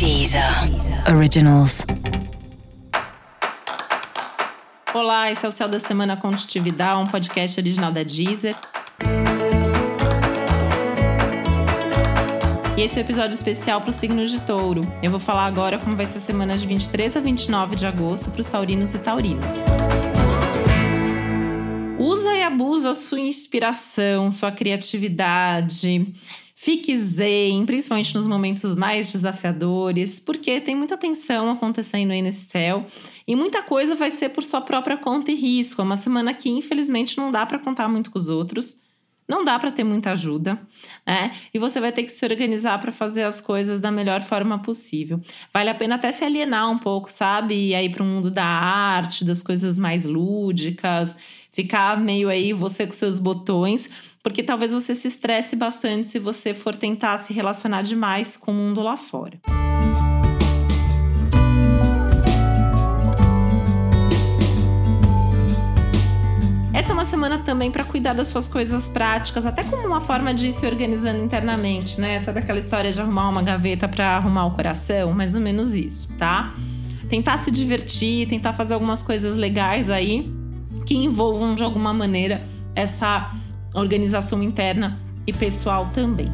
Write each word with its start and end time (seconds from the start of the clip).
Deezer 0.00 0.42
Originals. 1.14 1.84
Olá, 4.94 5.30
esse 5.30 5.44
é 5.44 5.48
o 5.48 5.50
Céu 5.50 5.68
da 5.68 5.78
Semana 5.78 6.16
Contitividade, 6.16 6.98
um 7.00 7.04
podcast 7.04 7.60
original 7.60 7.92
da 7.92 8.02
Deezer. 8.02 8.56
E 12.78 12.80
esse 12.80 12.98
é 12.98 13.02
o 13.02 13.04
um 13.04 13.06
episódio 13.06 13.34
especial 13.34 13.82
para 13.82 13.90
o 13.90 13.92
signo 13.92 14.24
de 14.24 14.40
touro. 14.40 14.90
Eu 15.02 15.10
vou 15.10 15.20
falar 15.20 15.44
agora 15.44 15.78
como 15.78 15.94
vai 15.94 16.06
ser 16.06 16.16
a 16.16 16.22
semana 16.22 16.56
de 16.56 16.66
23 16.66 17.18
a 17.18 17.20
29 17.20 17.76
de 17.76 17.84
agosto 17.84 18.30
para 18.30 18.40
os 18.40 18.48
taurinos 18.48 18.94
e 18.94 18.98
taurinas. 19.00 19.52
Usa 21.98 22.32
e 22.36 22.42
abusa 22.42 22.94
sua 22.94 23.20
inspiração, 23.20 24.32
sua 24.32 24.50
criatividade. 24.50 26.06
Fique 26.62 26.94
zen, 26.94 27.64
principalmente 27.64 28.14
nos 28.14 28.26
momentos 28.26 28.76
mais 28.76 29.10
desafiadores, 29.10 30.20
porque 30.20 30.60
tem 30.60 30.76
muita 30.76 30.94
tensão 30.94 31.50
acontecendo 31.50 32.10
aí 32.10 32.20
nesse 32.20 32.50
céu 32.50 32.84
e 33.26 33.34
muita 33.34 33.62
coisa 33.62 33.94
vai 33.94 34.10
ser 34.10 34.28
por 34.28 34.44
sua 34.44 34.60
própria 34.60 34.98
conta 34.98 35.32
e 35.32 35.34
risco. 35.34 35.80
É 35.80 35.84
uma 35.84 35.96
semana 35.96 36.34
que, 36.34 36.50
infelizmente, 36.50 37.16
não 37.16 37.30
dá 37.30 37.46
para 37.46 37.58
contar 37.58 37.88
muito 37.88 38.10
com 38.10 38.18
os 38.18 38.28
outros. 38.28 38.76
Não 39.30 39.44
dá 39.44 39.56
para 39.60 39.70
ter 39.70 39.84
muita 39.84 40.10
ajuda, 40.10 40.60
né? 41.06 41.30
E 41.54 41.58
você 41.60 41.78
vai 41.78 41.92
ter 41.92 42.02
que 42.02 42.10
se 42.10 42.26
organizar 42.26 42.80
para 42.80 42.90
fazer 42.90 43.22
as 43.22 43.40
coisas 43.40 43.78
da 43.78 43.92
melhor 43.92 44.20
forma 44.20 44.58
possível. 44.58 45.20
Vale 45.54 45.70
a 45.70 45.74
pena 45.74 45.94
até 45.94 46.10
se 46.10 46.24
alienar 46.24 46.68
um 46.68 46.76
pouco, 46.76 47.10
sabe? 47.12 47.68
E 47.68 47.72
aí 47.72 47.88
para 47.88 48.02
o 48.02 48.06
mundo 48.06 48.28
da 48.28 48.44
arte, 48.44 49.24
das 49.24 49.40
coisas 49.40 49.78
mais 49.78 50.04
lúdicas, 50.04 51.16
ficar 51.52 51.96
meio 51.96 52.28
aí 52.28 52.52
você 52.52 52.84
com 52.84 52.92
seus 52.92 53.20
botões 53.20 53.88
porque 54.20 54.42
talvez 54.42 54.72
você 54.72 54.94
se 54.96 55.06
estresse 55.06 55.54
bastante 55.54 56.08
se 56.08 56.18
você 56.18 56.52
for 56.52 56.74
tentar 56.74 57.16
se 57.16 57.32
relacionar 57.32 57.82
demais 57.82 58.36
com 58.36 58.50
o 58.50 58.54
mundo 58.54 58.82
lá 58.82 58.96
fora. 58.96 59.40
Essa 66.90 66.96
é 66.96 66.98
uma 66.98 67.04
semana 67.04 67.38
também 67.38 67.70
para 67.70 67.84
cuidar 67.84 68.14
das 68.14 68.26
suas 68.26 68.48
coisas 68.48 68.88
práticas, 68.88 69.46
até 69.46 69.62
como 69.62 69.86
uma 69.86 70.00
forma 70.00 70.34
de 70.34 70.48
ir 70.48 70.52
se 70.52 70.66
organizando 70.66 71.22
internamente, 71.22 72.00
né? 72.00 72.18
Sabe 72.18 72.40
aquela 72.40 72.58
história 72.58 72.90
de 72.90 73.00
arrumar 73.00 73.28
uma 73.28 73.42
gaveta 73.42 73.86
para 73.86 74.16
arrumar 74.16 74.46
o 74.46 74.50
coração? 74.50 75.12
Mais 75.12 75.36
ou 75.36 75.40
menos 75.40 75.76
isso, 75.76 76.12
tá? 76.18 76.52
Tentar 77.08 77.38
se 77.38 77.52
divertir, 77.52 78.26
tentar 78.26 78.54
fazer 78.54 78.74
algumas 78.74 79.04
coisas 79.04 79.36
legais 79.36 79.88
aí 79.88 80.34
que 80.84 80.96
envolvam 80.96 81.54
de 81.54 81.62
alguma 81.62 81.94
maneira 81.94 82.42
essa 82.74 83.30
organização 83.72 84.42
interna 84.42 84.98
e 85.24 85.32
pessoal 85.32 85.90
também. 85.92 86.28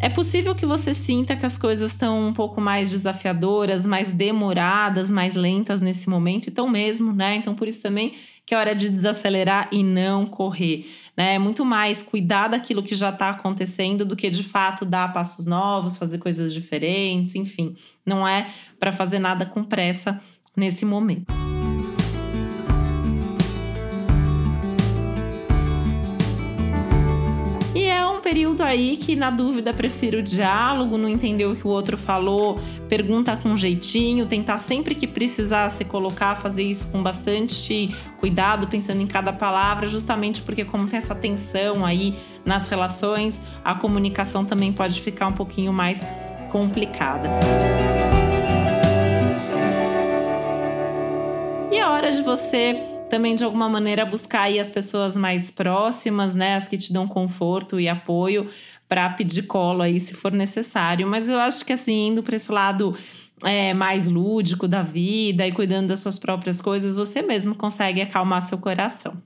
É 0.00 0.08
possível 0.08 0.54
que 0.54 0.64
você 0.64 0.94
sinta 0.94 1.34
que 1.34 1.44
as 1.44 1.58
coisas 1.58 1.90
estão 1.90 2.28
um 2.28 2.32
pouco 2.32 2.60
mais 2.60 2.90
desafiadoras, 2.90 3.84
mais 3.84 4.12
demoradas, 4.12 5.10
mais 5.10 5.34
lentas 5.34 5.80
nesse 5.80 6.08
momento, 6.08 6.48
então 6.48 6.68
mesmo, 6.68 7.12
né? 7.12 7.34
Então 7.34 7.54
por 7.54 7.66
isso 7.66 7.82
também 7.82 8.14
que 8.46 8.54
é 8.54 8.58
hora 8.58 8.74
de 8.74 8.88
desacelerar 8.88 9.68
e 9.70 9.82
não 9.82 10.24
correr, 10.24 10.86
né? 11.16 11.34
É 11.34 11.38
muito 11.38 11.64
mais 11.64 12.02
cuidar 12.02 12.48
daquilo 12.48 12.82
que 12.82 12.94
já 12.94 13.10
está 13.10 13.30
acontecendo 13.30 14.04
do 14.06 14.16
que 14.16 14.30
de 14.30 14.42
fato 14.42 14.84
dar 14.84 15.12
passos 15.12 15.44
novos, 15.44 15.98
fazer 15.98 16.18
coisas 16.18 16.54
diferentes, 16.54 17.34
enfim. 17.34 17.74
Não 18.06 18.26
é 18.26 18.46
para 18.78 18.92
fazer 18.92 19.18
nada 19.18 19.44
com 19.44 19.62
pressa 19.64 20.18
nesse 20.56 20.86
momento. 20.86 21.37
Período 28.28 28.62
aí 28.62 28.98
que, 28.98 29.16
na 29.16 29.30
dúvida, 29.30 29.72
prefiro 29.72 30.18
o 30.18 30.22
diálogo, 30.22 30.98
não 30.98 31.08
entender 31.08 31.46
o 31.46 31.56
que 31.56 31.66
o 31.66 31.70
outro 31.70 31.96
falou, 31.96 32.60
pergunta 32.86 33.34
com 33.34 33.56
jeitinho, 33.56 34.26
tentar 34.26 34.58
sempre 34.58 34.94
que 34.94 35.06
precisar 35.06 35.70
se 35.70 35.82
colocar, 35.82 36.34
fazer 36.34 36.62
isso 36.62 36.88
com 36.88 37.02
bastante 37.02 37.88
cuidado, 38.18 38.66
pensando 38.66 39.00
em 39.00 39.06
cada 39.06 39.32
palavra, 39.32 39.86
justamente 39.86 40.42
porque, 40.42 40.62
como 40.62 40.86
tem 40.86 40.98
essa 40.98 41.14
tensão 41.14 41.86
aí 41.86 42.18
nas 42.44 42.68
relações, 42.68 43.40
a 43.64 43.74
comunicação 43.74 44.44
também 44.44 44.74
pode 44.74 45.00
ficar 45.00 45.28
um 45.28 45.32
pouquinho 45.32 45.72
mais 45.72 46.04
complicada. 46.52 47.30
hora 52.08 52.12
de 52.12 52.22
você 52.22 52.97
também 53.08 53.34
de 53.34 53.44
alguma 53.44 53.68
maneira 53.68 54.04
buscar 54.04 54.42
aí 54.42 54.58
as 54.58 54.70
pessoas 54.70 55.16
mais 55.16 55.50
próximas, 55.50 56.34
né, 56.34 56.56
as 56.56 56.68
que 56.68 56.78
te 56.78 56.92
dão 56.92 57.06
conforto 57.06 57.80
e 57.80 57.88
apoio 57.88 58.48
para 58.88 59.08
pedir 59.10 59.42
colo 59.42 59.82
aí 59.82 59.98
se 60.00 60.14
for 60.14 60.32
necessário. 60.32 61.06
Mas 61.06 61.28
eu 61.28 61.38
acho 61.38 61.64
que 61.64 61.72
assim, 61.72 62.08
indo 62.08 62.22
para 62.22 62.36
esse 62.36 62.50
lado 62.50 62.96
é, 63.44 63.74
mais 63.74 64.08
lúdico 64.08 64.66
da 64.66 64.82
vida 64.82 65.46
e 65.46 65.52
cuidando 65.52 65.88
das 65.88 66.00
suas 66.00 66.18
próprias 66.18 66.60
coisas, 66.60 66.96
você 66.96 67.22
mesmo 67.22 67.54
consegue 67.54 68.00
acalmar 68.00 68.42
seu 68.42 68.58
coração. 68.58 69.16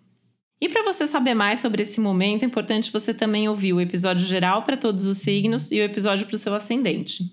E 0.61 0.69
para 0.69 0.85
você 0.85 1.09
saber 1.09 1.35
mais 1.35 1.59
sobre 1.59 1.83
esse 1.83 2.01
momento, 2.01 2.45
é 2.45 2.47
importante 2.47 2.93
você 2.93 3.13
também 3.13 3.49
ouvir 3.49 3.73
o 3.73 3.81
episódio 3.81 4.25
geral 4.25 4.63
para 4.63 4.77
todos 4.77 5.07
os 5.07 5.19
signos 5.19 5.73
e 5.73 5.81
o 5.81 5.83
episódio 5.83 6.25
para 6.27 6.37
o 6.37 6.39
seu 6.39 6.55
ascendente. 6.55 7.33